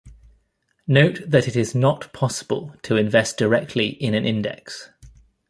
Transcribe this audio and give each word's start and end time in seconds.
Note 0.87 1.21
that 1.29 1.47
it 1.47 1.55
is 1.55 1.75
not 1.75 2.11
possible 2.11 2.75
to 2.81 2.97
invest 2.97 3.37
directly 3.37 3.89
in 3.89 4.15
an 4.15 4.25
index. 4.25 4.89